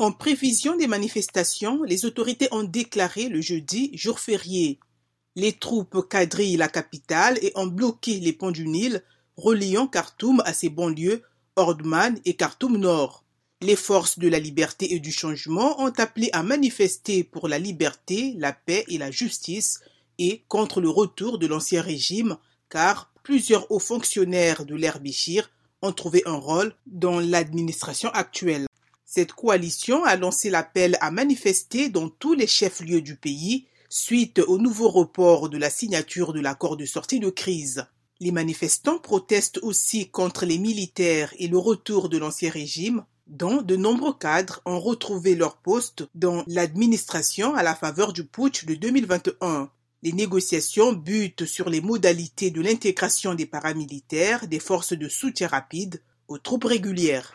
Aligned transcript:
En 0.00 0.12
prévision 0.12 0.78
des 0.78 0.86
manifestations, 0.86 1.82
les 1.82 2.06
autorités 2.06 2.48
ont 2.52 2.62
déclaré 2.62 3.28
le 3.28 3.42
jeudi 3.42 3.90
jour 3.92 4.18
férié. 4.18 4.80
Les 5.36 5.52
troupes 5.52 6.08
quadrillent 6.08 6.56
la 6.56 6.68
capitale 6.68 7.38
et 7.42 7.52
ont 7.54 7.66
bloqué 7.66 8.18
les 8.18 8.32
ponts 8.32 8.50
du 8.50 8.66
Nil 8.66 9.02
reliant 9.36 9.86
Khartoum 9.86 10.40
à 10.46 10.54
ses 10.54 10.70
banlieues 10.70 11.20
Ordman 11.54 12.18
et 12.24 12.32
Khartoum 12.32 12.78
Nord. 12.78 13.26
Les 13.60 13.76
forces 13.76 14.18
de 14.18 14.28
la 14.28 14.38
liberté 14.38 14.94
et 14.94 15.00
du 15.00 15.12
changement 15.12 15.78
ont 15.78 15.92
appelé 15.98 16.30
à 16.32 16.42
manifester 16.42 17.22
pour 17.22 17.46
la 17.46 17.58
liberté, 17.58 18.32
la 18.38 18.54
paix 18.54 18.86
et 18.88 18.96
la 18.96 19.10
justice 19.10 19.80
et 20.16 20.44
contre 20.48 20.80
le 20.80 20.88
retour 20.88 21.38
de 21.38 21.46
l'ancien 21.46 21.82
régime 21.82 22.38
car 22.70 23.12
plusieurs 23.22 23.70
hauts 23.70 23.78
fonctionnaires 23.78 24.64
de 24.64 24.76
l'ère 24.76 24.98
ont 25.82 25.92
trouvé 25.92 26.22
un 26.24 26.36
rôle 26.36 26.72
dans 26.86 27.20
l'administration 27.20 28.08
actuelle. 28.12 28.64
Cette 29.12 29.32
coalition 29.32 30.04
a 30.04 30.14
lancé 30.14 30.50
l'appel 30.50 30.96
à 31.00 31.10
manifester 31.10 31.88
dans 31.88 32.08
tous 32.08 32.34
les 32.34 32.46
chefs-lieux 32.46 33.00
du 33.00 33.16
pays 33.16 33.66
suite 33.88 34.38
au 34.38 34.56
nouveau 34.56 34.88
report 34.88 35.48
de 35.48 35.58
la 35.58 35.68
signature 35.68 36.32
de 36.32 36.38
l'accord 36.38 36.76
de 36.76 36.84
sortie 36.84 37.18
de 37.18 37.28
crise. 37.28 37.86
Les 38.20 38.30
manifestants 38.30 39.00
protestent 39.00 39.58
aussi 39.64 40.10
contre 40.10 40.46
les 40.46 40.58
militaires 40.58 41.34
et 41.40 41.48
le 41.48 41.58
retour 41.58 42.08
de 42.08 42.18
l'ancien 42.18 42.52
régime, 42.52 43.04
dont 43.26 43.62
de 43.62 43.74
nombreux 43.74 44.14
cadres 44.16 44.62
ont 44.64 44.78
retrouvé 44.78 45.34
leur 45.34 45.56
poste 45.56 46.08
dans 46.14 46.44
l'administration 46.46 47.56
à 47.56 47.64
la 47.64 47.74
faveur 47.74 48.12
du 48.12 48.24
putsch 48.24 48.64
de 48.64 48.76
2021. 48.76 49.72
Les 50.04 50.12
négociations 50.12 50.92
butent 50.92 51.46
sur 51.46 51.68
les 51.68 51.80
modalités 51.80 52.52
de 52.52 52.60
l'intégration 52.60 53.34
des 53.34 53.46
paramilitaires 53.46 54.46
des 54.46 54.60
forces 54.60 54.92
de 54.92 55.08
soutien 55.08 55.48
rapide 55.48 56.00
aux 56.28 56.38
troupes 56.38 56.62
régulières. 56.62 57.28